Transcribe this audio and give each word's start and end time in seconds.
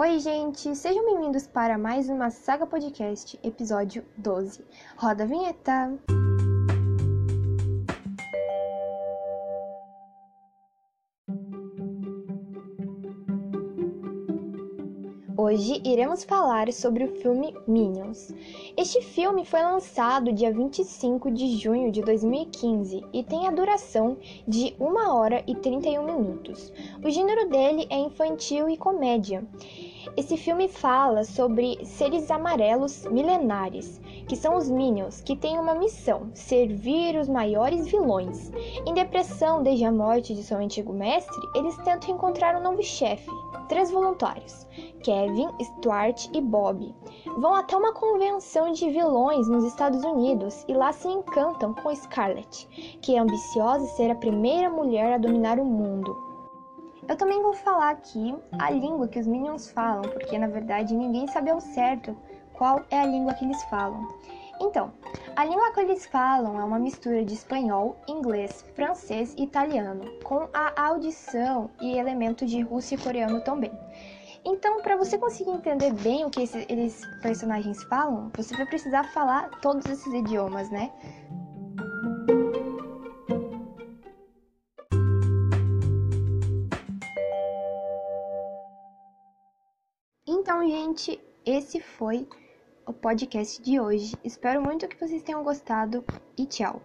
Oi, 0.00 0.18
gente! 0.18 0.74
Sejam 0.74 1.04
bem-vindos 1.04 1.46
para 1.46 1.76
mais 1.76 2.08
uma 2.08 2.30
Saga 2.30 2.66
Podcast, 2.66 3.38
episódio 3.44 4.02
12. 4.16 4.64
Roda 4.96 5.24
a 5.24 5.26
vinheta! 5.26 5.92
Hoje 15.42 15.80
iremos 15.84 16.22
falar 16.22 16.72
sobre 16.72 17.02
o 17.02 17.16
filme 17.16 17.54
Minions. 17.66 18.32
Este 18.76 19.00
filme 19.00 19.44
foi 19.44 19.62
lançado 19.62 20.32
dia 20.32 20.52
25 20.52 21.30
de 21.30 21.56
junho 21.56 21.90
de 21.90 22.02
2015 22.02 23.02
e 23.12 23.24
tem 23.24 23.48
a 23.48 23.50
duração 23.50 24.16
de 24.46 24.74
1 24.78 25.10
hora 25.10 25.42
e 25.46 25.54
31 25.54 26.04
minutos. 26.04 26.72
O 27.02 27.10
gênero 27.10 27.48
dele 27.48 27.86
é 27.90 27.96
infantil 27.98 28.68
e 28.68 28.76
comédia. 28.76 29.42
Esse 30.16 30.36
filme 30.36 30.66
fala 30.66 31.24
sobre 31.24 31.78
seres 31.84 32.30
amarelos 32.30 33.04
milenares, 33.06 34.00
que 34.26 34.34
são 34.34 34.56
os 34.56 34.70
Minions, 34.70 35.20
que 35.20 35.36
têm 35.36 35.58
uma 35.58 35.74
missão: 35.74 36.30
servir 36.32 37.16
os 37.16 37.28
maiores 37.28 37.86
vilões. 37.86 38.50
Em 38.86 38.94
depressão 38.94 39.62
desde 39.62 39.84
a 39.84 39.92
morte 39.92 40.34
de 40.34 40.42
seu 40.42 40.58
antigo 40.58 40.92
mestre, 40.92 41.40
eles 41.54 41.76
tentam 41.78 42.14
encontrar 42.14 42.56
um 42.56 42.62
novo 42.62 42.82
chefe. 42.82 43.30
Três 43.68 43.90
voluntários, 43.90 44.66
Kevin, 45.02 45.48
Stuart 45.62 46.28
e 46.32 46.40
Bob, 46.40 46.94
vão 47.38 47.54
até 47.54 47.76
uma 47.76 47.92
convenção 47.92 48.72
de 48.72 48.90
vilões 48.90 49.48
nos 49.48 49.64
Estados 49.64 50.02
Unidos 50.02 50.64
e 50.66 50.74
lá 50.74 50.92
se 50.92 51.08
encantam 51.08 51.74
com 51.74 51.94
Scarlett, 51.94 52.66
que 53.00 53.14
é 53.14 53.18
ambiciosa 53.18 53.86
ser 53.86 54.10
a 54.10 54.16
primeira 54.16 54.70
mulher 54.70 55.12
a 55.12 55.18
dominar 55.18 55.60
o 55.60 55.64
mundo. 55.64 56.29
Eu 57.10 57.16
também 57.16 57.42
vou 57.42 57.52
falar 57.52 57.90
aqui 57.90 58.36
a 58.56 58.70
língua 58.70 59.08
que 59.08 59.18
os 59.18 59.26
Minions 59.26 59.68
falam, 59.68 60.02
porque 60.02 60.38
na 60.38 60.46
verdade 60.46 60.94
ninguém 60.94 61.26
sabe 61.26 61.50
ao 61.50 61.60
certo 61.60 62.16
qual 62.52 62.84
é 62.88 63.00
a 63.00 63.04
língua 63.04 63.34
que 63.34 63.44
eles 63.44 63.60
falam. 63.64 64.06
Então, 64.60 64.92
a 65.34 65.44
língua 65.44 65.72
que 65.72 65.80
eles 65.80 66.06
falam 66.06 66.60
é 66.60 66.62
uma 66.62 66.78
mistura 66.78 67.24
de 67.24 67.34
espanhol, 67.34 67.96
inglês, 68.06 68.64
francês 68.76 69.34
e 69.36 69.42
italiano, 69.42 70.04
com 70.22 70.48
a 70.54 70.72
audição 70.86 71.68
e 71.80 71.98
elemento 71.98 72.46
de 72.46 72.60
russo 72.60 72.94
e 72.94 72.98
coreano 72.98 73.40
também. 73.40 73.72
Então, 74.44 74.80
para 74.80 74.96
você 74.96 75.18
conseguir 75.18 75.50
entender 75.50 75.92
bem 75.92 76.24
o 76.24 76.30
que 76.30 76.42
esses, 76.42 76.64
eles 76.68 77.04
personagens 77.20 77.82
falam, 77.84 78.30
você 78.36 78.56
vai 78.56 78.66
precisar 78.66 79.02
falar 79.12 79.50
todos 79.60 79.84
esses 79.86 80.14
idiomas, 80.14 80.70
né? 80.70 80.92
Então, 90.32 90.64
gente, 90.64 91.20
esse 91.44 91.80
foi 91.80 92.24
o 92.86 92.92
podcast 92.92 93.60
de 93.60 93.80
hoje. 93.80 94.16
Espero 94.22 94.62
muito 94.62 94.86
que 94.86 94.96
vocês 94.96 95.24
tenham 95.24 95.42
gostado 95.42 96.04
e 96.38 96.46
tchau! 96.46 96.80